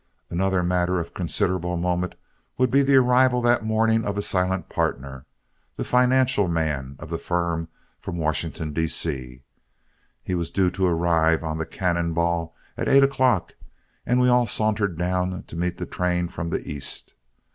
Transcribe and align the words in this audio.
Another 0.31 0.63
matter 0.63 0.99
of 0.99 1.13
considerable 1.13 1.77
moment 1.77 2.15
would 2.57 2.71
be 2.71 2.81
the 2.81 2.95
arrival 2.95 3.39
that 3.43 3.63
morning 3.63 4.03
of 4.03 4.17
a 4.17 4.23
silent 4.23 4.67
partner, 4.67 5.27
the 5.75 5.83
financial 5.83 6.47
man 6.47 6.95
of 6.97 7.11
the 7.11 7.19
firm 7.19 7.67
from 7.99 8.17
Washington, 8.17 8.73
D.C. 8.73 9.43
He 10.23 10.33
was 10.33 10.49
due 10.49 10.71
to 10.71 10.87
arrive 10.87 11.43
on 11.43 11.59
the 11.59 11.67
"Cannon 11.67 12.13
Ball" 12.15 12.55
at 12.77 12.87
eight 12.89 13.03
o'clock, 13.03 13.53
and 14.03 14.19
we 14.19 14.27
all 14.27 14.47
sauntered 14.47 14.97
down 14.97 15.43
to 15.43 15.55
meet 15.55 15.77
the 15.77 15.85
train 15.85 16.27
from 16.29 16.49
the 16.49 16.67
East. 16.67 17.13